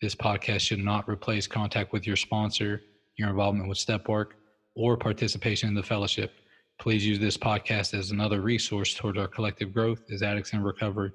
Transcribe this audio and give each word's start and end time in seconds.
This 0.00 0.14
podcast 0.14 0.60
should 0.60 0.80
not 0.80 1.08
replace 1.08 1.46
contact 1.46 1.92
with 1.92 2.06
your 2.06 2.16
sponsor, 2.16 2.82
your 3.16 3.30
involvement 3.30 3.68
with 3.68 3.78
step 3.78 4.08
work, 4.08 4.36
or 4.74 4.96
participation 4.96 5.68
in 5.68 5.74
the 5.74 5.82
fellowship. 5.82 6.32
Please 6.78 7.06
use 7.06 7.18
this 7.18 7.36
podcast 7.36 7.94
as 7.96 8.10
another 8.10 8.40
resource 8.40 8.94
toward 8.94 9.16
our 9.16 9.28
collective 9.28 9.72
growth 9.72 10.02
as 10.10 10.22
addicts 10.22 10.52
in 10.52 10.62
recovery. 10.62 11.12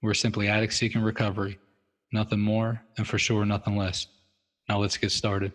We're 0.00 0.14
simply 0.14 0.48
addicts 0.48 0.76
seeking 0.76 1.02
recovery, 1.02 1.58
nothing 2.12 2.40
more, 2.40 2.80
and 2.96 3.06
for 3.06 3.18
sure, 3.18 3.44
nothing 3.44 3.76
less. 3.76 4.06
Now 4.68 4.78
let's 4.78 4.96
get 4.96 5.10
started. 5.10 5.52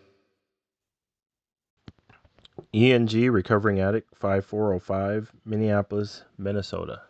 ENG 2.73 3.31
Recovering 3.31 3.79
Addict 3.79 4.15
5405, 4.15 5.31
Minneapolis, 5.45 6.23
Minnesota. 6.38 7.02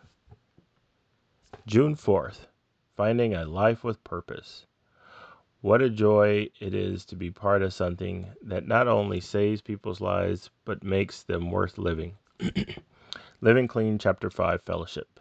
June 1.66 1.94
4th, 1.96 2.46
Finding 2.96 3.34
a 3.34 3.44
Life 3.44 3.82
with 3.82 4.02
Purpose. 4.04 4.66
What 5.60 5.82
a 5.82 5.90
joy 5.90 6.50
it 6.60 6.72
is 6.72 7.04
to 7.06 7.16
be 7.16 7.32
part 7.32 7.62
of 7.62 7.72
something 7.72 8.30
that 8.42 8.68
not 8.68 8.86
only 8.86 9.18
saves 9.18 9.60
people's 9.60 10.00
lives, 10.00 10.50
but 10.64 10.84
makes 10.84 11.24
them 11.24 11.50
worth 11.50 11.78
living. 11.78 12.16
Living 13.40 13.66
Clean, 13.66 13.98
Chapter 13.98 14.30
5 14.30 14.62
Fellowship. 14.62 15.18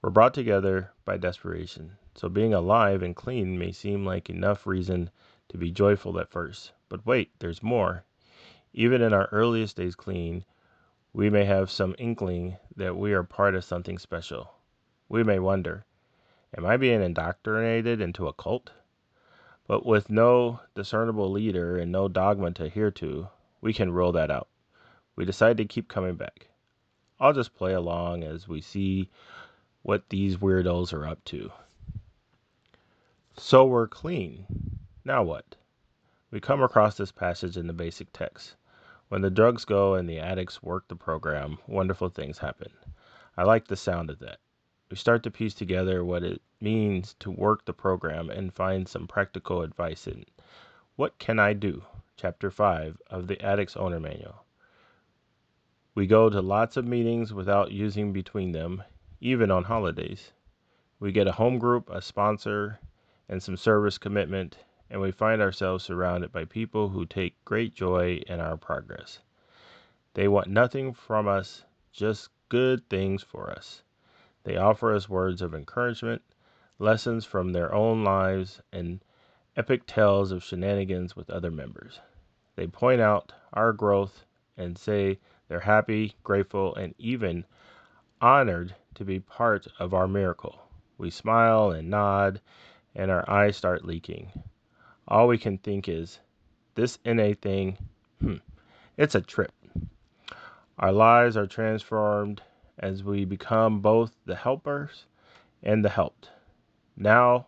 We're 0.00 0.10
brought 0.10 0.32
together 0.32 0.92
by 1.04 1.16
desperation, 1.16 1.96
so 2.14 2.28
being 2.28 2.54
alive 2.54 3.02
and 3.02 3.16
clean 3.16 3.58
may 3.58 3.72
seem 3.72 4.06
like 4.06 4.30
enough 4.30 4.64
reason 4.64 5.10
to 5.48 5.58
be 5.58 5.72
joyful 5.72 6.20
at 6.20 6.30
first. 6.30 6.70
But 6.88 7.04
wait, 7.04 7.32
there's 7.40 7.64
more. 7.64 8.04
Even 8.72 9.02
in 9.02 9.12
our 9.12 9.28
earliest 9.32 9.76
days 9.76 9.96
clean, 9.96 10.44
we 11.12 11.28
may 11.30 11.46
have 11.46 11.68
some 11.68 11.96
inkling 11.98 12.58
that 12.76 12.96
we 12.96 13.12
are 13.12 13.24
part 13.24 13.56
of 13.56 13.64
something 13.64 13.98
special. 13.98 14.52
We 15.08 15.24
may 15.24 15.40
wonder, 15.40 15.84
am 16.56 16.64
I 16.64 16.76
being 16.76 17.02
indoctrinated 17.02 18.00
into 18.00 18.28
a 18.28 18.32
cult? 18.32 18.70
But 19.66 19.86
with 19.86 20.10
no 20.10 20.60
discernible 20.74 21.30
leader 21.30 21.76
and 21.76 21.92
no 21.92 22.08
dogma 22.08 22.50
to 22.52 22.64
adhere 22.64 22.90
to, 22.92 23.28
we 23.60 23.72
can 23.72 23.92
rule 23.92 24.12
that 24.12 24.30
out. 24.30 24.48
We 25.14 25.24
decide 25.24 25.56
to 25.58 25.64
keep 25.64 25.88
coming 25.88 26.16
back. 26.16 26.48
I'll 27.20 27.32
just 27.32 27.54
play 27.54 27.72
along 27.72 28.24
as 28.24 28.48
we 28.48 28.60
see 28.60 29.08
what 29.82 30.08
these 30.08 30.38
weirdos 30.38 30.92
are 30.92 31.06
up 31.06 31.22
to. 31.26 31.52
So 33.36 33.64
we're 33.64 33.88
clean. 33.88 34.46
Now 35.04 35.22
what? 35.22 35.56
We 36.30 36.40
come 36.40 36.62
across 36.62 36.96
this 36.96 37.12
passage 37.12 37.56
in 37.56 37.66
the 37.66 37.72
basic 37.72 38.12
text. 38.12 38.56
When 39.08 39.20
the 39.20 39.30
drugs 39.30 39.64
go 39.64 39.94
and 39.94 40.08
the 40.08 40.18
addicts 40.18 40.62
work 40.62 40.88
the 40.88 40.96
program, 40.96 41.58
wonderful 41.66 42.08
things 42.08 42.38
happen. 42.38 42.72
I 43.36 43.44
like 43.44 43.68
the 43.68 43.76
sound 43.76 44.10
of 44.10 44.18
that. 44.20 44.38
We 44.92 44.96
start 44.96 45.22
to 45.22 45.30
piece 45.30 45.54
together 45.54 46.04
what 46.04 46.22
it 46.22 46.42
means 46.60 47.14
to 47.20 47.30
work 47.30 47.64
the 47.64 47.72
program 47.72 48.28
and 48.28 48.52
find 48.52 48.86
some 48.86 49.06
practical 49.06 49.62
advice 49.62 50.06
in 50.06 50.26
What 50.96 51.18
Can 51.18 51.38
I 51.38 51.54
Do? 51.54 51.84
Chapter 52.18 52.50
5 52.50 53.00
of 53.06 53.26
the 53.26 53.40
Addict's 53.42 53.74
Owner 53.74 53.98
Manual. 53.98 54.44
We 55.94 56.06
go 56.06 56.28
to 56.28 56.42
lots 56.42 56.76
of 56.76 56.86
meetings 56.86 57.32
without 57.32 57.72
using 57.72 58.12
between 58.12 58.52
them, 58.52 58.82
even 59.18 59.50
on 59.50 59.64
holidays. 59.64 60.34
We 61.00 61.10
get 61.10 61.26
a 61.26 61.32
home 61.32 61.58
group, 61.58 61.88
a 61.88 62.02
sponsor, 62.02 62.78
and 63.30 63.42
some 63.42 63.56
service 63.56 63.96
commitment, 63.96 64.58
and 64.90 65.00
we 65.00 65.10
find 65.10 65.40
ourselves 65.40 65.84
surrounded 65.84 66.32
by 66.32 66.44
people 66.44 66.90
who 66.90 67.06
take 67.06 67.42
great 67.46 67.74
joy 67.74 68.20
in 68.26 68.40
our 68.40 68.58
progress. 68.58 69.20
They 70.12 70.28
want 70.28 70.48
nothing 70.48 70.92
from 70.92 71.28
us, 71.28 71.64
just 71.92 72.28
good 72.50 72.86
things 72.90 73.22
for 73.22 73.50
us. 73.50 73.82
They 74.44 74.56
offer 74.56 74.92
us 74.92 75.08
words 75.08 75.40
of 75.40 75.54
encouragement, 75.54 76.22
lessons 76.78 77.24
from 77.24 77.52
their 77.52 77.72
own 77.72 78.02
lives, 78.02 78.60
and 78.72 79.00
epic 79.56 79.86
tales 79.86 80.32
of 80.32 80.42
shenanigans 80.42 81.14
with 81.14 81.30
other 81.30 81.50
members. 81.50 82.00
They 82.56 82.66
point 82.66 83.00
out 83.00 83.32
our 83.52 83.72
growth 83.72 84.24
and 84.56 84.76
say 84.76 85.20
they're 85.46 85.60
happy, 85.60 86.16
grateful, 86.24 86.74
and 86.74 86.94
even 86.98 87.44
honored 88.20 88.74
to 88.94 89.04
be 89.04 89.20
part 89.20 89.68
of 89.78 89.94
our 89.94 90.08
miracle. 90.08 90.60
We 90.98 91.10
smile 91.10 91.70
and 91.70 91.88
nod, 91.88 92.40
and 92.94 93.10
our 93.10 93.28
eyes 93.30 93.56
start 93.56 93.84
leaking. 93.84 94.32
All 95.06 95.28
we 95.28 95.38
can 95.38 95.58
think 95.58 95.88
is, 95.88 96.20
this 96.74 96.98
NA 97.04 97.34
thing, 97.40 97.78
hmm, 98.20 98.36
it's 98.96 99.14
a 99.14 99.20
trip. 99.20 99.52
Our 100.78 100.92
lives 100.92 101.36
are 101.36 101.46
transformed 101.46 102.42
as 102.78 103.04
we 103.04 103.24
become 103.24 103.80
both 103.80 104.16
the 104.24 104.36
helpers 104.36 105.06
and 105.62 105.84
the 105.84 105.88
helped. 105.88 106.30
Now 106.96 107.46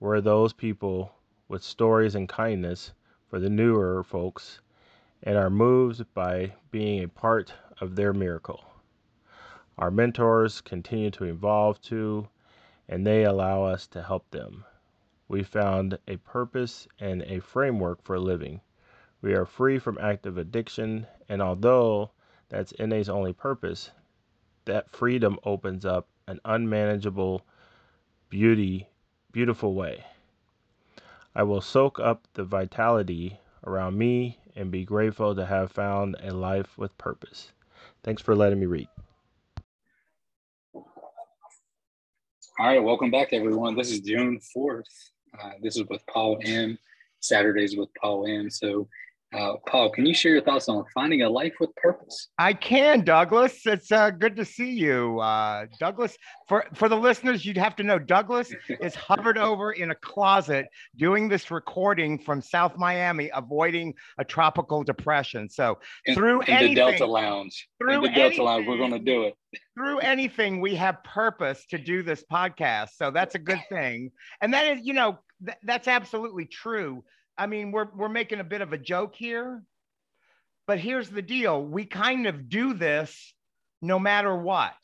we're 0.00 0.20
those 0.20 0.52
people 0.52 1.12
with 1.48 1.62
stories 1.62 2.14
and 2.14 2.28
kindness 2.28 2.92
for 3.28 3.38
the 3.38 3.50
newer 3.50 4.02
folks 4.02 4.60
and 5.22 5.36
are 5.36 5.50
moved 5.50 6.04
by 6.14 6.52
being 6.70 7.02
a 7.02 7.08
part 7.08 7.52
of 7.80 7.96
their 7.96 8.12
miracle. 8.12 8.64
Our 9.78 9.90
mentors 9.90 10.60
continue 10.60 11.10
to 11.12 11.24
evolve 11.24 11.80
too, 11.80 12.28
and 12.88 13.06
they 13.06 13.24
allow 13.24 13.64
us 13.64 13.86
to 13.88 14.02
help 14.02 14.30
them. 14.30 14.64
We 15.26 15.42
found 15.42 15.98
a 16.06 16.18
purpose 16.18 16.86
and 17.00 17.22
a 17.22 17.40
framework 17.40 18.02
for 18.02 18.18
living. 18.18 18.60
We 19.20 19.34
are 19.34 19.46
free 19.46 19.78
from 19.78 19.98
active 19.98 20.36
addiction, 20.38 21.06
and 21.28 21.40
although 21.40 22.10
that's 22.50 22.78
NA's 22.78 23.08
only 23.08 23.32
purpose, 23.32 23.90
that 24.66 24.90
freedom 24.90 25.38
opens 25.44 25.84
up 25.84 26.08
an 26.26 26.40
unmanageable 26.44 27.42
beauty, 28.30 28.88
beautiful 29.32 29.74
way. 29.74 30.04
I 31.34 31.42
will 31.42 31.60
soak 31.60 31.98
up 31.98 32.26
the 32.34 32.44
vitality 32.44 33.38
around 33.66 33.98
me 33.98 34.38
and 34.56 34.70
be 34.70 34.84
grateful 34.84 35.34
to 35.34 35.46
have 35.46 35.72
found 35.72 36.16
a 36.22 36.32
life 36.32 36.78
with 36.78 36.96
purpose. 36.96 37.52
Thanks 38.02 38.22
for 38.22 38.34
letting 38.36 38.60
me 38.60 38.66
read. 38.66 38.88
All 40.74 40.82
right, 42.66 42.82
welcome 42.82 43.10
back, 43.10 43.32
everyone. 43.32 43.74
This 43.74 43.90
is 43.90 44.00
June 44.00 44.38
4th. 44.56 44.84
Uh, 45.42 45.50
this 45.60 45.76
is 45.76 45.82
with 45.88 46.06
Paul 46.06 46.38
M. 46.44 46.78
Saturdays 47.18 47.76
with 47.76 47.88
Paul 48.00 48.26
M. 48.28 48.48
So 48.48 48.86
uh, 49.34 49.54
Paul, 49.66 49.90
can 49.90 50.06
you 50.06 50.14
share 50.14 50.32
your 50.32 50.42
thoughts 50.42 50.68
on 50.68 50.84
finding 50.94 51.22
a 51.22 51.28
life 51.28 51.54
with 51.58 51.74
purpose? 51.74 52.28
I 52.38 52.52
can, 52.52 53.04
Douglas. 53.04 53.66
It's 53.66 53.90
uh, 53.90 54.10
good 54.10 54.36
to 54.36 54.44
see 54.44 54.70
you, 54.70 55.18
uh, 55.18 55.66
Douglas. 55.80 56.16
For 56.46 56.66
for 56.74 56.88
the 56.88 56.96
listeners, 56.96 57.44
you'd 57.44 57.56
have 57.56 57.74
to 57.76 57.82
know 57.82 57.98
Douglas 57.98 58.52
is 58.80 58.94
hovered 58.94 59.36
over 59.36 59.72
in 59.72 59.90
a 59.90 59.94
closet 59.94 60.66
doing 60.96 61.28
this 61.28 61.50
recording 61.50 62.18
from 62.18 62.40
South 62.40 62.78
Miami, 62.78 63.30
avoiding 63.34 63.94
a 64.18 64.24
tropical 64.24 64.84
depression. 64.84 65.48
So 65.48 65.78
in, 66.06 66.14
through 66.14 66.42
in 66.42 66.50
anything, 66.50 66.74
the 66.76 66.80
Delta 66.80 67.06
Lounge, 67.06 67.68
through 67.78 67.96
in 67.96 68.02
the 68.02 68.08
Delta 68.08 68.20
anything, 68.20 68.44
Lounge, 68.44 68.66
we're 68.68 68.78
going 68.78 68.92
to 68.92 68.98
do 69.00 69.24
it. 69.24 69.34
through 69.74 69.98
anything, 69.98 70.60
we 70.60 70.76
have 70.76 71.02
purpose 71.02 71.64
to 71.70 71.78
do 71.78 72.04
this 72.04 72.22
podcast. 72.30 72.90
So 72.94 73.10
that's 73.10 73.34
a 73.34 73.40
good 73.40 73.60
thing, 73.68 74.12
and 74.40 74.54
that 74.54 74.76
is, 74.76 74.86
you 74.86 74.92
know, 74.92 75.18
th- 75.44 75.58
that's 75.64 75.88
absolutely 75.88 76.44
true 76.44 77.02
I 77.36 77.46
mean, 77.46 77.72
we're 77.72 77.88
we're 77.94 78.08
making 78.08 78.40
a 78.40 78.44
bit 78.44 78.60
of 78.60 78.72
a 78.72 78.78
joke 78.78 79.14
here, 79.14 79.62
but 80.66 80.78
here's 80.78 81.10
the 81.10 81.22
deal: 81.22 81.62
we 81.62 81.84
kind 81.84 82.26
of 82.26 82.48
do 82.48 82.74
this 82.74 83.34
no 83.82 83.98
matter 83.98 84.36
what. 84.36 84.74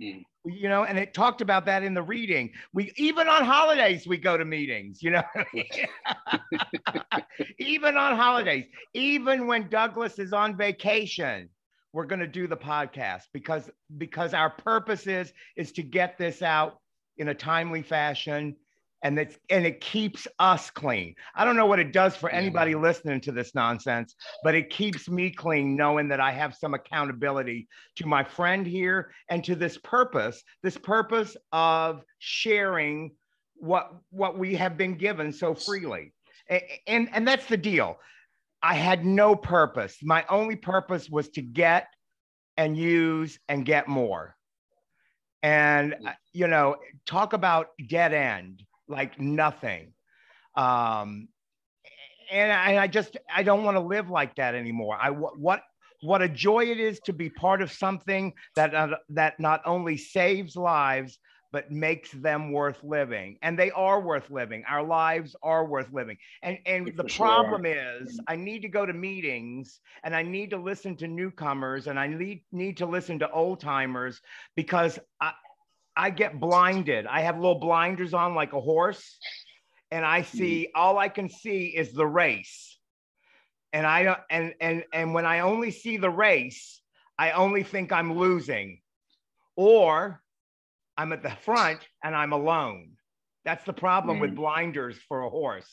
Mm. 0.00 0.24
You 0.44 0.68
know, 0.68 0.84
and 0.84 0.98
it 0.98 1.14
talked 1.14 1.40
about 1.40 1.66
that 1.66 1.84
in 1.84 1.94
the 1.94 2.02
reading. 2.02 2.50
We 2.74 2.92
even 2.96 3.28
on 3.28 3.44
holidays 3.44 4.08
we 4.08 4.18
go 4.18 4.36
to 4.36 4.44
meetings. 4.44 5.02
You 5.02 5.12
know, 5.12 5.22
even 7.58 7.96
on 7.96 8.16
holidays, 8.16 8.66
even 8.92 9.46
when 9.46 9.68
Douglas 9.68 10.18
is 10.18 10.32
on 10.32 10.56
vacation, 10.56 11.48
we're 11.92 12.06
going 12.06 12.20
to 12.20 12.26
do 12.26 12.46
the 12.46 12.56
podcast 12.56 13.24
because 13.32 13.70
because 13.98 14.34
our 14.34 14.50
purpose 14.50 15.06
is 15.06 15.32
is 15.56 15.72
to 15.72 15.82
get 15.82 16.18
this 16.18 16.42
out 16.42 16.78
in 17.18 17.28
a 17.28 17.34
timely 17.34 17.82
fashion 17.82 18.56
and 19.02 19.18
it's 19.18 19.36
and 19.50 19.66
it 19.66 19.80
keeps 19.80 20.28
us 20.38 20.70
clean. 20.70 21.14
I 21.34 21.44
don't 21.44 21.56
know 21.56 21.66
what 21.66 21.80
it 21.80 21.92
does 21.92 22.16
for 22.16 22.30
anybody 22.30 22.74
listening 22.74 23.20
to 23.22 23.32
this 23.32 23.54
nonsense, 23.54 24.14
but 24.44 24.54
it 24.54 24.70
keeps 24.70 25.08
me 25.08 25.30
clean 25.30 25.76
knowing 25.76 26.08
that 26.08 26.20
I 26.20 26.30
have 26.30 26.54
some 26.54 26.74
accountability 26.74 27.68
to 27.96 28.06
my 28.06 28.22
friend 28.22 28.66
here 28.66 29.12
and 29.28 29.42
to 29.44 29.56
this 29.56 29.78
purpose, 29.78 30.42
this 30.62 30.78
purpose 30.78 31.36
of 31.52 32.02
sharing 32.18 33.12
what 33.56 33.92
what 34.10 34.38
we 34.38 34.54
have 34.54 34.76
been 34.76 34.96
given 34.96 35.32
so 35.32 35.54
freely. 35.54 36.12
and 36.86 37.08
and 37.12 37.26
that's 37.26 37.46
the 37.46 37.56
deal. 37.56 37.98
I 38.62 38.74
had 38.74 39.04
no 39.04 39.34
purpose. 39.34 39.98
My 40.02 40.24
only 40.28 40.54
purpose 40.56 41.10
was 41.10 41.28
to 41.30 41.42
get 41.42 41.88
and 42.56 42.76
use 42.76 43.38
and 43.48 43.64
get 43.64 43.88
more. 43.88 44.36
And 45.42 45.96
you 46.32 46.46
know, 46.46 46.76
talk 47.04 47.32
about 47.32 47.68
dead 47.88 48.12
end, 48.12 48.62
like 48.92 49.18
nothing. 49.18 49.92
Um, 50.54 51.28
and 52.30 52.52
I, 52.52 52.84
I 52.84 52.86
just 52.86 53.16
I 53.34 53.42
don't 53.42 53.64
want 53.64 53.76
to 53.76 53.80
live 53.80 54.08
like 54.08 54.36
that 54.36 54.54
anymore. 54.54 54.96
I 55.00 55.10
what 55.10 55.62
what 56.02 56.22
a 56.22 56.28
joy 56.28 56.64
it 56.64 56.80
is 56.80 57.00
to 57.00 57.12
be 57.12 57.30
part 57.30 57.62
of 57.62 57.72
something 57.72 58.32
that 58.56 58.74
uh, 58.74 58.96
that 59.10 59.40
not 59.40 59.62
only 59.64 59.96
saves 59.96 60.56
lives 60.56 61.18
but 61.52 61.70
makes 61.70 62.10
them 62.12 62.50
worth 62.50 62.82
living. 62.82 63.36
And 63.42 63.58
they 63.58 63.70
are 63.72 64.00
worth 64.00 64.30
living. 64.30 64.64
Our 64.68 64.82
lives 64.82 65.36
are 65.42 65.66
worth 65.66 65.92
living. 65.92 66.16
And 66.42 66.58
and 66.64 66.92
the 66.96 67.04
problem 67.04 67.66
is 67.66 68.18
i 68.26 68.36
need 68.36 68.62
to 68.62 68.68
go 68.68 68.86
to 68.86 68.92
meetings 68.92 69.80
and 70.04 70.14
i 70.14 70.22
need 70.22 70.50
to 70.50 70.56
listen 70.56 70.96
to 70.96 71.06
newcomers 71.06 71.86
and 71.86 71.98
i 71.98 72.06
need 72.06 72.42
need 72.52 72.76
to 72.78 72.86
listen 72.86 73.18
to 73.18 73.30
old 73.30 73.60
timers 73.60 74.20
because 74.56 74.98
i 75.20 75.32
i 75.96 76.10
get 76.10 76.40
blinded 76.40 77.06
i 77.06 77.20
have 77.20 77.36
little 77.36 77.58
blinders 77.58 78.14
on 78.14 78.34
like 78.34 78.52
a 78.52 78.60
horse 78.60 79.18
and 79.90 80.04
i 80.04 80.20
mm-hmm. 80.20 80.38
see 80.38 80.68
all 80.74 80.98
i 80.98 81.08
can 81.08 81.28
see 81.28 81.66
is 81.66 81.92
the 81.92 82.06
race 82.06 82.78
and 83.72 83.86
i 83.86 84.02
don't 84.02 84.20
and 84.30 84.54
and 84.60 84.84
and 84.92 85.14
when 85.14 85.26
i 85.26 85.40
only 85.40 85.70
see 85.70 85.96
the 85.96 86.10
race 86.10 86.80
i 87.18 87.32
only 87.32 87.62
think 87.62 87.92
i'm 87.92 88.16
losing 88.16 88.80
or 89.56 90.22
I'm 90.96 91.12
at 91.12 91.22
the 91.22 91.30
front 91.30 91.80
and 92.02 92.14
I'm 92.14 92.32
alone. 92.32 92.92
That's 93.44 93.64
the 93.64 93.72
problem 93.72 94.18
mm. 94.18 94.20
with 94.20 94.36
blinders 94.36 94.96
for 95.08 95.22
a 95.22 95.30
horse, 95.30 95.68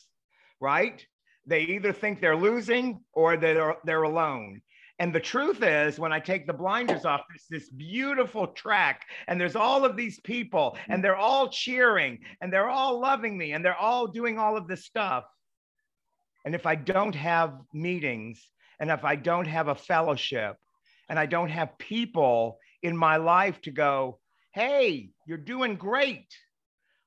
right? 0.60 1.04
They 1.46 1.62
either 1.62 1.92
think 1.92 2.20
they're 2.20 2.36
losing 2.36 3.00
or 3.12 3.36
they're, 3.36 3.76
they're 3.84 4.02
alone. 4.02 4.62
And 5.00 5.14
the 5.14 5.20
truth 5.20 5.62
is, 5.62 5.98
when 5.98 6.12
I 6.12 6.20
take 6.20 6.46
the 6.46 6.52
blinders 6.52 7.06
off, 7.06 7.22
it's 7.34 7.46
this 7.46 7.70
beautiful 7.70 8.48
track, 8.48 9.06
and 9.28 9.40
there's 9.40 9.56
all 9.56 9.82
of 9.86 9.96
these 9.96 10.20
people, 10.20 10.76
mm. 10.76 10.94
and 10.94 11.02
they're 11.02 11.16
all 11.16 11.48
cheering, 11.48 12.18
and 12.42 12.52
they're 12.52 12.68
all 12.68 13.00
loving 13.00 13.36
me, 13.36 13.52
and 13.52 13.64
they're 13.64 13.74
all 13.74 14.06
doing 14.06 14.38
all 14.38 14.58
of 14.58 14.68
this 14.68 14.84
stuff. 14.84 15.24
And 16.44 16.54
if 16.54 16.66
I 16.66 16.74
don't 16.74 17.14
have 17.14 17.54
meetings, 17.72 18.46
and 18.78 18.90
if 18.90 19.02
I 19.02 19.16
don't 19.16 19.46
have 19.46 19.68
a 19.68 19.74
fellowship, 19.74 20.56
and 21.08 21.18
I 21.18 21.24
don't 21.24 21.50
have 21.50 21.78
people 21.78 22.58
in 22.82 22.94
my 22.94 23.16
life 23.16 23.58
to 23.62 23.70
go, 23.70 24.18
Hey, 24.52 25.10
you're 25.26 25.38
doing 25.38 25.76
great. 25.76 26.26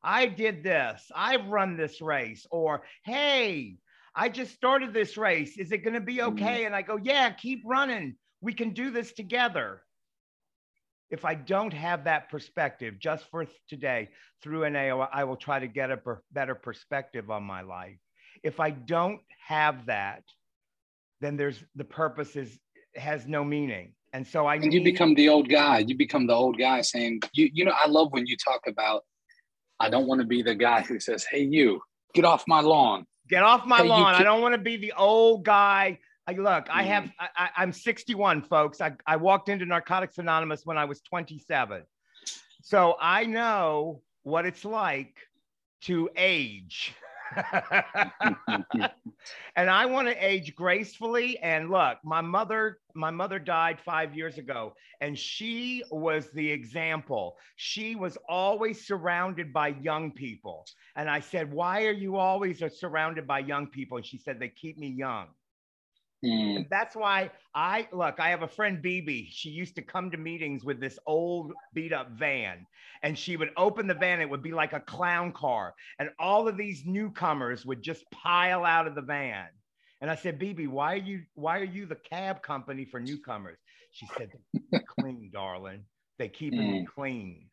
I 0.04 0.26
did 0.26 0.64
this. 0.64 1.12
I've 1.16 1.48
run 1.48 1.78
this 1.78 2.02
race. 2.02 2.48
Or, 2.50 2.84
hey, 3.06 3.78
I 4.16 4.30
just 4.30 4.54
started 4.54 4.94
this 4.94 5.18
race. 5.18 5.58
Is 5.58 5.72
it 5.72 5.80
going 5.80 5.96
to 5.96 6.02
be 6.02 6.18
mm-hmm. 6.18 6.34
okay? 6.34 6.66
And 6.66 6.76
I 6.76 6.82
go, 6.82 6.98
yeah, 7.02 7.30
keep 7.32 7.64
running. 7.66 8.16
We 8.42 8.54
can 8.54 8.74
do 8.74 8.92
this 8.92 9.14
together. 9.14 9.82
If 11.10 11.26
I 11.26 11.36
don't 11.36 11.74
have 11.74 12.06
that 12.06 12.30
perspective 12.30 12.96
just 13.00 13.30
for 13.30 13.46
today 13.70 14.10
through 14.42 14.70
NAO, 14.70 15.08
I 15.14 15.24
will 15.26 15.36
try 15.36 15.60
to 15.60 15.68
get 15.68 15.92
a 15.92 16.00
better 16.32 16.56
perspective 16.56 17.30
on 17.30 17.44
my 17.44 17.62
life. 17.62 17.98
If 18.44 18.60
I 18.60 18.72
don't 18.72 19.22
have 19.48 19.86
that, 19.86 20.24
then 21.22 21.38
there's 21.38 21.64
the 21.76 21.84
purpose 21.84 22.36
is 22.36 22.60
has 22.96 23.28
no 23.28 23.44
meaning. 23.44 23.94
And 24.12 24.28
so 24.28 24.46
I 24.46 24.56
and 24.56 24.74
you 24.74 24.84
become 24.84 25.16
the 25.16 25.30
old 25.30 25.50
guy. 25.50 25.80
You 25.80 25.96
become 25.98 26.28
the 26.28 26.34
old 26.34 26.58
guy 26.58 26.82
saying, 26.82 27.22
you, 27.34 27.50
you 27.54 27.66
know, 27.66 27.74
I 27.76 27.88
love 27.88 28.12
when 28.12 28.28
you 28.28 28.36
talk 28.38 28.62
about, 28.68 29.04
I 29.80 29.90
don't 29.90 30.08
want 30.08 30.22
to 30.22 30.28
be 30.28 30.42
the 30.42 30.56
guy 30.56 30.82
who 30.82 31.00
says, 31.00 31.26
Hey, 31.30 31.44
you 31.44 31.82
get 32.14 32.26
off 32.26 32.44
my 32.48 32.62
lawn. 32.62 33.06
Get 33.30 33.44
off 33.44 33.66
my 33.66 33.82
lawn. 33.82 34.16
I 34.16 34.24
don't 34.24 34.42
want 34.42 34.54
to 34.54 34.62
be 34.62 34.78
the 34.78 34.94
old 34.94 35.46
guy. 35.46 36.00
I, 36.28 36.34
look, 36.34 36.68
I 36.70 36.84
have, 36.84 37.06
mm-hmm. 37.06 37.26
I, 37.38 37.50
I'm 37.58 37.74
61, 37.74 38.44
folks. 38.44 38.82
I, 38.82 38.94
I 39.06 39.18
walked 39.18 39.50
into 39.50 39.66
Narcotics 39.66 40.18
Anonymous 40.18 40.66
when 40.66 40.78
I 40.78 40.86
was 40.86 41.02
27. 41.02 41.84
So 42.62 42.96
I 43.00 43.26
know 43.26 44.02
what 44.24 44.46
it's 44.46 44.64
like 44.64 45.18
to 45.82 46.10
age. 46.16 46.94
and 49.56 49.70
I 49.70 49.86
want 49.86 50.08
to 50.08 50.26
age 50.26 50.56
gracefully. 50.56 51.38
And 51.40 51.70
look, 51.70 51.98
my 52.04 52.22
mother, 52.22 52.80
my 52.94 53.12
mother 53.12 53.40
died 53.40 53.80
five 53.80 54.16
years 54.16 54.38
ago, 54.38 54.74
and 55.02 55.18
she 55.18 55.84
was 55.92 56.30
the 56.32 56.52
example. 56.52 57.38
She 57.56 57.96
was 57.96 58.18
always 58.28 58.86
surrounded 58.86 59.54
by 59.54 59.70
young 59.70 60.12
people. 60.12 60.66
And 60.96 61.10
I 61.10 61.20
said, 61.20 61.52
Why 61.52 61.86
are 61.86 61.92
you 61.92 62.18
always 62.18 62.64
surrounded 62.80 63.28
by 63.28 63.40
young 63.40 63.68
people? 63.68 63.98
And 63.98 64.06
she 64.06 64.18
said, 64.18 64.40
They 64.40 64.50
keep 64.50 64.78
me 64.78 64.90
young. 64.90 65.28
Mm. 66.24 66.70
That's 66.70 66.96
why 66.96 67.32
I 67.54 67.88
look, 67.92 68.20
I 68.20 68.30
have 68.30 68.44
a 68.44 68.48
friend, 68.48 68.82
BB. 68.84 69.28
She 69.30 69.50
used 69.50 69.76
to 69.76 69.82
come 69.82 70.10
to 70.12 70.18
meetings 70.18 70.64
with 70.64 70.80
this 70.80 70.98
old 71.06 71.52
beat 71.74 71.92
up 71.92 72.12
van, 72.12 72.66
and 73.02 73.18
she 73.18 73.36
would 73.36 73.52
open 73.58 73.88
the 73.88 73.94
van. 73.94 74.22
It 74.22 74.30
would 74.30 74.44
be 74.44 74.54
like 74.54 74.74
a 74.74 74.80
clown 74.80 75.34
car, 75.34 75.74
and 76.00 76.10
all 76.20 76.48
of 76.48 76.56
these 76.56 76.84
newcomers 76.86 77.66
would 77.66 77.82
just 77.82 78.10
pile 78.12 78.64
out 78.64 78.88
of 78.88 78.96
the 78.96 79.02
van. 79.02 79.48
And 80.02 80.10
I 80.10 80.16
said, 80.16 80.40
BB, 80.40 80.68
why 80.68 80.94
are 80.94 80.98
you 80.98 81.24
why 81.34 81.60
are 81.60 81.66
you 81.66 81.86
the 81.86 81.96
cab 81.96 82.42
company 82.42 82.86
for 82.86 83.00
newcomers? 83.00 83.58
She 83.92 84.08
said, 84.18 84.32
clean, 85.00 85.30
darling. 85.34 85.86
They 86.20 86.30
keep 86.30 86.54
mm. 86.54 86.86
clean. 86.88 87.48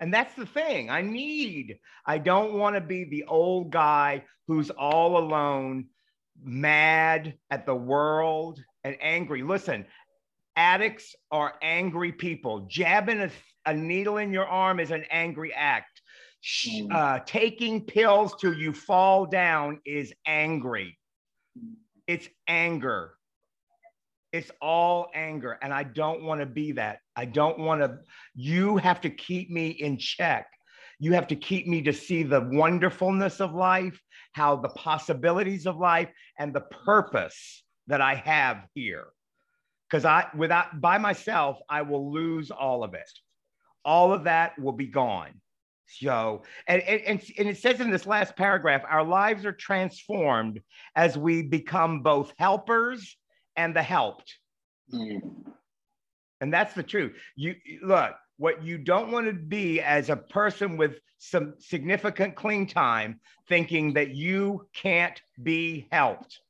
And 0.00 0.12
that's 0.12 0.34
the 0.34 0.46
thing 0.46 0.88
I 0.90 1.02
need. 1.02 1.78
I 2.06 2.18
don't 2.18 2.54
want 2.54 2.74
to 2.74 2.80
be 2.80 3.04
the 3.04 3.24
old 3.24 3.70
guy 3.70 4.24
who's 4.46 4.70
all 4.70 5.18
alone 5.18 5.86
mad 6.42 7.34
at 7.50 7.66
the 7.66 7.74
world 7.74 8.60
and 8.84 8.96
angry. 9.00 9.42
Listen, 9.42 9.86
addicts 10.56 11.14
are 11.30 11.54
angry 11.62 12.12
people. 12.12 12.66
Jabbing 12.70 13.20
a, 13.20 13.30
a 13.66 13.74
needle 13.74 14.18
in 14.18 14.32
your 14.32 14.46
arm 14.46 14.80
is 14.80 14.90
an 14.90 15.04
angry 15.10 15.52
act. 15.54 16.00
Hmm. 16.66 16.92
Uh, 16.92 17.18
taking 17.26 17.84
pills 17.84 18.34
till 18.40 18.54
you 18.54 18.72
fall 18.72 19.26
down 19.26 19.80
is 19.84 20.12
angry. 20.26 20.98
It's 22.06 22.28
anger. 22.48 23.12
It's 24.32 24.50
all 24.62 25.10
anger. 25.14 25.58
And 25.60 25.72
I 25.72 25.82
don't 25.82 26.22
want 26.22 26.40
to 26.40 26.46
be 26.46 26.72
that. 26.72 27.00
I 27.16 27.24
don't 27.24 27.58
want 27.58 27.82
to. 27.82 27.98
You 28.34 28.78
have 28.78 29.00
to 29.02 29.10
keep 29.10 29.50
me 29.50 29.68
in 29.68 29.98
check. 29.98 30.46
You 30.98 31.12
have 31.14 31.26
to 31.28 31.36
keep 31.36 31.66
me 31.66 31.82
to 31.82 31.92
see 31.92 32.22
the 32.22 32.48
wonderfulness 32.52 33.40
of 33.40 33.54
life, 33.54 34.00
how 34.32 34.56
the 34.56 34.68
possibilities 34.68 35.66
of 35.66 35.76
life, 35.76 36.08
and 36.38 36.54
the 36.54 36.60
purpose 36.84 37.64
that 37.86 38.00
I 38.00 38.14
have 38.14 38.66
here. 38.74 39.06
Because 39.88 40.04
I, 40.04 40.26
without 40.36 40.80
by 40.80 40.98
myself, 40.98 41.58
I 41.68 41.82
will 41.82 42.12
lose 42.12 42.50
all 42.50 42.84
of 42.84 42.94
it. 42.94 43.10
All 43.84 44.12
of 44.12 44.24
that 44.24 44.58
will 44.58 44.72
be 44.72 44.86
gone. 44.86 45.40
So, 45.86 46.44
and, 46.68 46.80
and, 46.82 47.20
and 47.36 47.48
it 47.48 47.58
says 47.58 47.80
in 47.80 47.90
this 47.90 48.06
last 48.06 48.36
paragraph, 48.36 48.82
our 48.88 49.02
lives 49.04 49.44
are 49.44 49.52
transformed 49.52 50.60
as 50.94 51.18
we 51.18 51.42
become 51.42 52.02
both 52.02 52.32
helpers 52.38 53.16
and 53.56 53.74
the 53.74 53.82
helped. 53.82 54.38
Mm. 54.94 55.20
And 56.40 56.52
that's 56.52 56.74
the 56.74 56.84
truth. 56.84 57.16
You 57.34 57.56
look, 57.82 58.12
what 58.40 58.64
you 58.64 58.78
don't 58.78 59.12
want 59.12 59.26
to 59.26 59.34
be 59.34 59.82
as 59.82 60.08
a 60.08 60.16
person 60.16 60.78
with 60.78 60.98
some 61.18 61.52
significant 61.58 62.34
clean 62.34 62.66
time 62.66 63.20
thinking 63.50 63.92
that 63.92 64.14
you 64.14 64.66
can't 64.74 65.20
be 65.42 65.86
helped. 65.92 66.40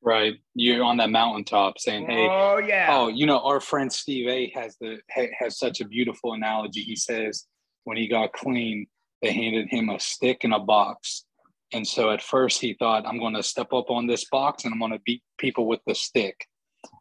Right. 0.00 0.34
You're 0.54 0.84
on 0.84 0.98
that 0.98 1.10
mountaintop 1.10 1.80
saying 1.80 2.06
hey 2.06 2.28
oh 2.30 2.58
yeah. 2.58 2.86
oh 2.90 3.08
you 3.08 3.26
know 3.26 3.40
our 3.40 3.58
friend 3.58 3.92
steve 3.92 4.28
a 4.28 4.52
has 4.54 4.76
the 4.80 5.00
has 5.36 5.58
such 5.58 5.80
a 5.80 5.88
beautiful 5.88 6.34
analogy. 6.34 6.82
He 6.82 6.94
says 6.94 7.46
when 7.82 7.96
he 7.96 8.06
got 8.06 8.32
clean 8.32 8.86
they 9.20 9.32
handed 9.32 9.66
him 9.68 9.88
a 9.88 9.98
stick 9.98 10.44
and 10.44 10.54
a 10.54 10.60
box. 10.60 11.24
And 11.72 11.84
so 11.86 12.12
at 12.12 12.22
first 12.22 12.60
he 12.60 12.74
thought 12.74 13.08
i'm 13.08 13.18
going 13.18 13.34
to 13.34 13.42
step 13.42 13.72
up 13.72 13.90
on 13.90 14.06
this 14.06 14.24
box 14.30 14.64
and 14.64 14.72
i'm 14.72 14.78
going 14.78 14.92
to 14.92 15.00
beat 15.04 15.24
people 15.36 15.66
with 15.66 15.80
the 15.84 15.96
stick 15.96 16.46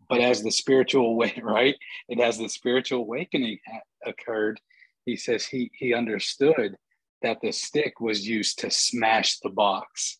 but 0.10 0.22
as 0.22 0.44
the 0.44 0.52
spiritual 0.52 1.16
way 1.16 1.34
right? 1.44 1.76
It 2.10 2.20
has 2.20 2.38
the 2.38 2.50
spiritual 2.50 3.02
awakening 3.02 3.60
occurred 4.06 4.60
he 5.08 5.16
says 5.16 5.46
he 5.46 5.72
he 5.74 5.94
understood 5.94 6.76
that 7.24 7.38
the 7.42 7.52
stick 7.52 8.00
was 8.00 8.28
used 8.28 8.60
to 8.60 8.70
smash 8.70 9.40
the 9.40 9.50
box. 9.50 10.20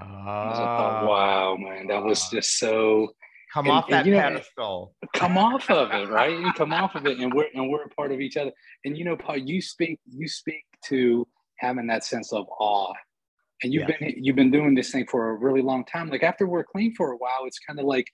Uh, 0.00 0.04
I 0.04 0.54
thought, 0.54 1.02
ah. 1.02 1.06
wow 1.06 1.56
man 1.56 1.88
that 1.88 2.02
was 2.02 2.30
just 2.30 2.58
so 2.58 3.08
come 3.52 3.66
and, 3.66 3.74
off 3.74 3.88
that 3.88 4.06
and, 4.06 4.14
pedestal. 4.14 4.94
know, 5.02 5.08
come 5.12 5.36
off 5.36 5.68
of 5.68 5.90
it 5.90 6.08
right? 6.08 6.38
And 6.38 6.54
come 6.54 6.72
off 6.72 6.94
of 6.94 7.04
it 7.06 7.18
and 7.18 7.34
we're 7.34 7.48
and 7.52 7.68
we're 7.68 7.82
a 7.82 7.88
part 7.90 8.12
of 8.12 8.20
each 8.20 8.36
other. 8.36 8.52
And 8.84 8.96
you 8.96 9.04
know 9.04 9.16
paul 9.16 9.36
you 9.36 9.60
speak 9.60 9.98
you 10.06 10.28
speak 10.28 10.64
to 10.86 11.26
having 11.56 11.88
that 11.88 12.04
sense 12.04 12.32
of 12.32 12.46
awe. 12.60 12.94
And 13.64 13.72
you've 13.72 13.88
yeah. 13.88 13.96
been 13.98 14.24
you've 14.24 14.36
been 14.36 14.52
doing 14.52 14.76
this 14.76 14.92
thing 14.92 15.06
for 15.10 15.30
a 15.30 15.34
really 15.34 15.62
long 15.62 15.84
time. 15.84 16.10
Like 16.10 16.22
after 16.22 16.46
we're 16.46 16.62
clean 16.62 16.94
for 16.94 17.10
a 17.10 17.16
while 17.16 17.44
it's 17.44 17.58
kind 17.58 17.80
of 17.80 17.86
like 17.86 18.06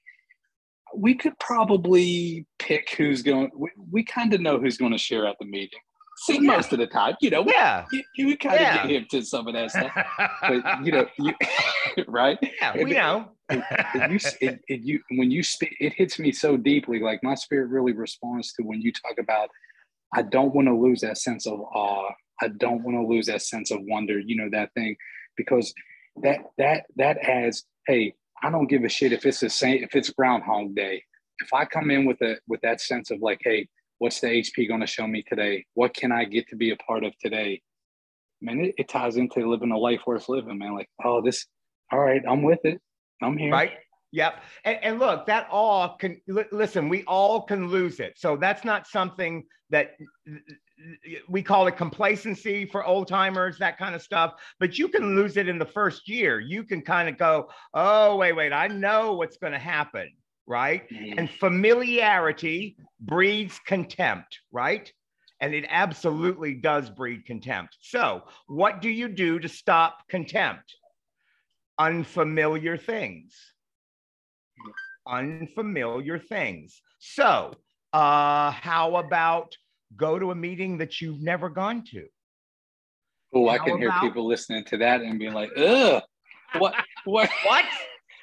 we 0.96 1.14
could 1.14 1.38
probably 1.38 2.46
pick 2.58 2.94
who's 2.96 3.22
going. 3.22 3.50
We, 3.54 3.70
we 3.90 4.04
kind 4.04 4.32
of 4.34 4.40
know 4.40 4.58
who's 4.58 4.76
going 4.76 4.92
to 4.92 4.98
share 4.98 5.26
at 5.26 5.36
the 5.38 5.46
meeting. 5.46 5.80
See, 6.18 6.34
yeah. 6.34 6.40
most 6.40 6.72
of 6.72 6.78
the 6.78 6.86
time, 6.86 7.16
you 7.20 7.28
know, 7.30 7.44
yeah, 7.46 7.86
you, 7.92 8.02
you 8.16 8.38
kind 8.38 8.54
of 8.54 8.60
yeah. 8.60 8.86
get 8.86 8.96
him 8.96 9.06
to 9.10 9.22
some 9.22 9.48
of 9.48 9.54
that 9.54 9.70
stuff, 9.72 9.92
but 10.42 10.84
you 10.84 10.92
know, 10.92 11.06
you, 11.18 11.34
right? 12.08 12.38
Yeah, 12.40 12.72
and, 12.72 12.84
we 12.84 12.92
know. 12.92 13.30
and, 13.48 13.64
and 13.94 14.12
you, 14.12 14.18
and, 14.48 14.60
and 14.68 14.84
you, 14.84 15.00
when 15.10 15.30
you 15.30 15.42
speak, 15.42 15.76
it 15.80 15.92
hits 15.94 16.18
me 16.18 16.30
so 16.30 16.56
deeply. 16.56 17.00
Like 17.00 17.22
my 17.22 17.34
spirit 17.34 17.68
really 17.68 17.92
responds 17.92 18.52
to 18.54 18.62
when 18.62 18.80
you 18.80 18.92
talk 18.92 19.18
about. 19.18 19.48
I 20.14 20.22
don't 20.22 20.54
want 20.54 20.68
to 20.68 20.74
lose 20.74 21.00
that 21.00 21.18
sense 21.18 21.46
of 21.46 21.60
awe. 21.60 22.10
I 22.40 22.48
don't 22.48 22.84
want 22.84 22.96
to 22.96 23.02
lose 23.02 23.26
that 23.26 23.42
sense 23.42 23.72
of 23.72 23.80
wonder. 23.82 24.20
You 24.20 24.36
know 24.36 24.48
that 24.52 24.72
thing, 24.74 24.96
because 25.36 25.74
that 26.22 26.38
that 26.58 26.84
that 26.96 27.18
adds. 27.18 27.64
Hey, 27.86 28.14
I 28.44 28.50
don't 28.50 28.66
give 28.66 28.84
a 28.84 28.90
shit 28.90 29.12
if 29.12 29.24
it's 29.24 29.40
the 29.40 29.48
same. 29.48 29.82
If 29.82 29.96
it's 29.96 30.10
Groundhog 30.10 30.74
Day, 30.74 31.02
if 31.38 31.54
I 31.54 31.64
come 31.64 31.90
in 31.90 32.04
with 32.04 32.20
a 32.20 32.36
with 32.46 32.60
that 32.60 32.78
sense 32.78 33.10
of 33.10 33.20
like, 33.22 33.40
hey, 33.42 33.66
what's 33.98 34.20
the 34.20 34.26
HP 34.26 34.68
going 34.68 34.82
to 34.82 34.86
show 34.86 35.06
me 35.06 35.22
today? 35.22 35.64
What 35.72 35.94
can 35.94 36.12
I 36.12 36.26
get 36.26 36.46
to 36.48 36.56
be 36.56 36.70
a 36.70 36.76
part 36.76 37.04
of 37.04 37.16
today? 37.18 37.62
Man, 38.42 38.60
it, 38.60 38.74
it 38.76 38.88
ties 38.90 39.16
into 39.16 39.48
living 39.48 39.70
a 39.70 39.78
life 39.78 40.02
worth 40.06 40.28
living, 40.28 40.58
man. 40.58 40.74
Like, 40.74 40.90
oh, 41.02 41.22
this, 41.22 41.46
all 41.90 42.00
right, 42.00 42.20
I'm 42.28 42.42
with 42.42 42.58
it. 42.64 42.82
I'm 43.22 43.38
here. 43.38 43.50
Right. 43.50 43.72
Yep. 44.12 44.42
And, 44.64 44.78
and, 44.82 44.98
look, 44.98 45.26
that 45.26 45.48
all 45.50 45.96
can 45.96 46.20
listen, 46.52 46.90
we 46.90 47.02
all 47.04 47.42
can 47.42 47.68
lose 47.68 47.98
it. 47.98 48.12
So 48.16 48.36
that's 48.36 48.62
not 48.62 48.86
something 48.86 49.44
that 49.70 49.96
we 51.28 51.42
call 51.42 51.66
it 51.66 51.76
complacency 51.76 52.66
for 52.66 52.84
old 52.84 53.08
timers, 53.08 53.58
that 53.58 53.78
kind 53.78 53.94
of 53.94 54.02
stuff. 54.02 54.34
But 54.58 54.78
you 54.78 54.88
can 54.88 55.16
lose 55.16 55.36
it 55.36 55.48
in 55.48 55.58
the 55.58 55.64
first 55.64 56.08
year. 56.08 56.40
You 56.40 56.64
can 56.64 56.82
kind 56.82 57.08
of 57.08 57.16
go, 57.16 57.48
oh, 57.74 58.16
wait, 58.16 58.32
wait, 58.32 58.52
I 58.52 58.66
know 58.68 59.14
what's 59.14 59.36
going 59.36 59.52
to 59.52 59.58
happen 59.58 60.10
right? 60.46 60.88
Mm-hmm. 60.90 61.18
And 61.18 61.30
familiarity 61.30 62.76
breeds 63.00 63.58
contempt, 63.66 64.40
right? 64.52 64.90
And 65.40 65.54
it 65.54 65.64
absolutely 65.68 66.54
does 66.54 66.90
breed 66.90 67.26
contempt. 67.26 67.76
So, 67.80 68.22
what 68.46 68.80
do 68.80 68.88
you 68.88 69.08
do 69.08 69.38
to 69.38 69.48
stop 69.48 70.08
contempt? 70.08 70.74
Unfamiliar 71.78 72.76
things. 72.76 73.34
Unfamiliar 75.06 76.18
things. 76.18 76.80
So, 76.98 77.54
uh, 77.92 78.50
how 78.52 78.96
about 78.96 79.56
go 79.96 80.18
to 80.18 80.30
a 80.30 80.34
meeting 80.34 80.78
that 80.78 81.00
you've 81.00 81.20
never 81.20 81.48
gone 81.48 81.84
to? 81.92 82.06
Oh, 83.34 83.48
I 83.48 83.58
can 83.58 83.70
about... 83.70 83.78
hear 83.78 83.92
people 84.00 84.26
listening 84.26 84.64
to 84.66 84.76
that 84.78 85.00
and 85.00 85.18
being 85.18 85.32
like, 85.32 85.50
ugh, 85.56 86.02
what, 86.58 86.74
what, 87.04 87.30
what, 87.46 87.64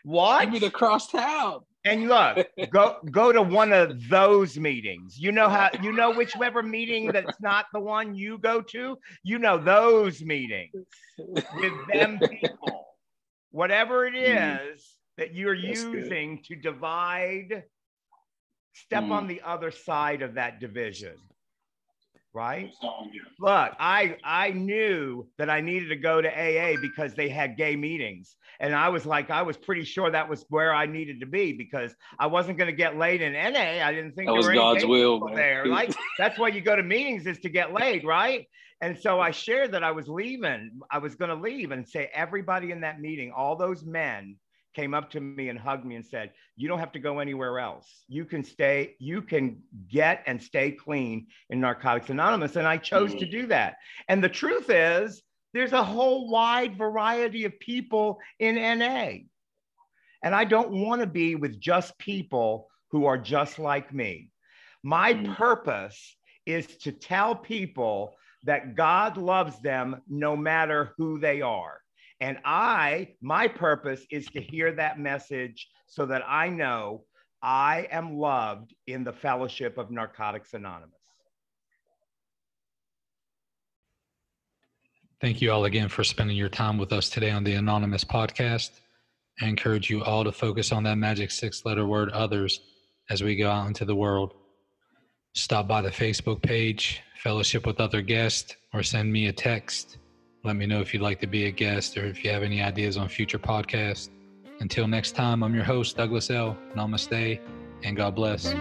what? 0.04 0.42
Give 0.42 0.54
me 0.54 0.60
the 0.60 0.72
cross 0.72 1.08
town. 1.08 1.62
And 1.84 2.08
look, 2.08 2.48
go 2.72 2.98
go 3.10 3.32
to 3.32 3.42
one 3.42 3.74
of 3.74 4.08
those 4.08 4.58
meetings. 4.58 5.18
You 5.20 5.32
know 5.32 5.50
how 5.50 5.70
you 5.82 5.92
know 5.92 6.12
whichever 6.12 6.62
meeting 6.62 7.08
that's 7.08 7.42
not 7.42 7.66
the 7.74 7.80
one 7.80 8.16
you 8.16 8.38
go 8.38 8.62
to. 8.62 8.98
You 9.24 9.40
know 9.40 9.58
those 9.58 10.22
meetings 10.22 10.72
with 11.18 11.74
them 11.92 12.20
people. 12.30 12.86
Whatever 13.50 14.06
it 14.06 14.16
is 14.16 14.38
mm. 14.38 14.74
is 14.74 14.98
that 15.18 15.36
you're 15.36 15.60
that's 15.60 15.84
using 15.84 16.36
good. 16.38 16.46
to 16.46 16.56
divide, 16.56 17.64
step 18.74 19.04
mm. 19.04 19.12
on 19.12 19.28
the 19.28 19.42
other 19.44 19.72
side 19.72 20.22
of 20.22 20.36
that 20.36 20.60
division 20.60 21.16
right? 22.34 22.74
Look, 23.40 23.74
I 23.80 24.18
I 24.24 24.52
knew 24.52 25.28
that 25.38 25.50
I 25.50 25.62
needed 25.62 25.90
to 25.90 25.96
go 25.96 26.22
to 26.22 26.30
AA 26.30 26.80
because 26.82 27.14
they 27.14 27.30
had 27.30 27.58
gay 27.58 27.76
meetings, 27.76 28.36
and 28.60 28.74
I 28.76 28.90
was 28.90 29.06
like, 29.06 29.30
I 29.30 29.42
was 29.42 29.58
pretty 29.58 29.84
sure 29.84 30.10
that 30.10 30.30
was 30.30 30.46
where 30.50 30.74
I 30.74 30.86
needed 30.86 31.20
to 31.22 31.26
be 31.26 31.54
because 31.54 31.94
I 32.20 32.28
wasn't 32.28 32.58
going 32.58 32.70
to 32.70 32.76
get 32.76 32.98
laid 32.98 33.22
in 33.22 33.34
NA. 33.34 33.86
I 33.86 33.94
didn't 33.94 34.14
think 34.14 34.28
that 34.28 34.34
was 34.34 34.48
God's 34.48 34.86
will 34.86 35.20
there. 35.34 35.66
Like 35.66 35.94
that's 36.18 36.40
why 36.40 36.50
you 36.50 36.62
go 36.62 36.76
to 36.76 36.84
meetings 36.84 37.26
is 37.26 37.40
to 37.40 37.50
get 37.50 37.74
laid, 37.74 38.06
right? 38.06 38.48
And 38.82 38.98
so 38.98 39.20
I 39.20 39.30
shared 39.32 39.72
that 39.74 39.84
I 39.84 39.92
was 39.92 40.08
leaving. 40.08 40.80
I 40.90 40.98
was 40.98 41.14
going 41.16 41.30
to 41.30 41.36
leave 41.36 41.72
and 41.72 41.88
say 41.88 42.10
everybody 42.14 42.72
in 42.72 42.82
that 42.82 43.00
meeting, 43.00 43.32
all 43.32 43.56
those 43.56 43.86
men 43.86 44.38
came 44.74 44.94
up 44.94 45.10
to 45.12 45.20
me 45.20 45.50
and 45.50 45.60
hugged 45.60 45.86
me 45.86 45.96
and 45.96 46.06
said, 46.06 46.32
You 46.56 46.68
don't 46.68 46.80
have 46.80 46.92
to 46.94 47.00
go 47.00 47.20
anywhere 47.20 47.60
else. 47.60 48.04
You 48.08 48.26
can 48.26 48.44
stay, 48.44 48.96
you 49.00 49.22
can 49.22 49.62
get 49.90 50.24
and 50.26 50.42
stay 50.42 50.72
clean 50.72 51.28
in 51.50 51.60
Narcotics 51.60 52.10
Anonymous. 52.10 52.56
And 52.56 52.68
I 52.68 52.78
chose 52.78 53.12
mm-hmm. 53.12 53.20
to 53.20 53.26
do 53.26 53.48
that. 53.48 53.78
And 54.08 54.24
the 54.24 54.30
truth 54.30 54.70
is, 54.70 55.22
there's 55.54 55.74
a 55.74 55.84
whole 55.84 56.30
wide 56.30 56.78
variety 56.78 57.46
of 57.46 57.60
people 57.60 58.20
in 58.40 58.56
NA. 58.56 59.26
And 60.24 60.36
I 60.36 60.46
don't 60.46 60.72
want 60.72 61.02
to 61.02 61.08
be 61.08 61.36
with 61.36 61.60
just 61.60 61.98
people 61.98 62.68
who 62.92 63.06
are 63.06 63.18
just 63.18 63.60
like 63.60 63.94
me. 63.94 64.30
My 64.84 65.14
mm-hmm. 65.14 65.34
purpose 65.34 66.16
is 66.46 66.68
to 66.78 66.92
tell 66.92 67.36
people 67.36 68.16
that 68.44 68.76
God 68.76 69.18
loves 69.18 69.60
them 69.60 70.02
no 70.08 70.36
matter 70.36 70.94
who 70.98 71.20
they 71.20 71.42
are. 71.42 71.80
And 72.22 72.38
I, 72.46 73.10
my 73.20 73.48
purpose 73.48 74.06
is 74.12 74.28
to 74.28 74.42
hear 74.42 74.72
that 74.74 75.00
message 75.00 75.68
so 75.88 76.06
that 76.06 76.22
I 76.28 76.50
know 76.50 77.04
I 77.42 77.88
am 77.92 78.20
loved 78.20 78.76
in 78.86 79.04
the 79.04 79.12
fellowship 79.12 79.80
of 79.80 79.90
Narcotics 79.90 80.54
Anonymous. 80.54 80.96
Thank 85.20 85.42
you 85.42 85.52
all 85.52 85.66
again 85.66 85.90
for 85.90 86.04
spending 86.04 86.38
your 86.38 86.50
time 86.50 86.78
with 86.78 86.94
us 86.94 87.10
today 87.10 87.32
on 87.32 87.44
the 87.44 87.54
Anonymous 87.54 88.04
podcast. 88.04 88.70
I 89.42 89.48
encourage 89.48 89.90
you 89.90 90.04
all 90.04 90.24
to 90.24 90.32
focus 90.32 90.72
on 90.72 90.84
that 90.84 90.98
magic 91.00 91.32
six 91.32 91.66
letter 91.66 91.88
word 91.88 92.12
others 92.12 92.62
as 93.10 93.24
we 93.24 93.36
go 93.36 93.50
out 93.50 93.68
into 93.68 93.86
the 93.86 93.96
world. 93.96 94.36
Stop 95.34 95.68
by 95.68 95.82
the 95.82 95.90
Facebook 95.90 96.44
page, 96.44 97.02
fellowship 97.18 97.66
with 97.66 97.80
other 97.80 98.02
guests, 98.04 98.56
or 98.74 98.84
send 98.84 99.12
me 99.12 99.28
a 99.28 99.34
text 99.34 99.98
let 100.44 100.56
me 100.56 100.66
know 100.66 100.82
if 100.82 100.94
you'd 100.94 101.04
like 101.04 101.20
to 101.20 101.28
be 101.28 101.46
a 101.46 101.52
guest 101.52 101.98
or 101.98 102.06
if 102.06 102.24
you 102.24 102.32
have 102.32 102.44
any 102.44 102.62
ideas 102.62 102.98
on 102.98 103.08
future 103.08 103.40
podcasts. 103.40 104.10
Until 104.60 104.88
next 104.88 105.12
time, 105.14 105.44
I'm 105.44 105.54
your 105.54 105.64
host, 105.64 105.98
Douglas 105.98 106.30
L. 106.30 106.58
Namaste, 106.76 107.40
and 107.84 107.98
God 107.98 108.16
bless. 108.16 108.54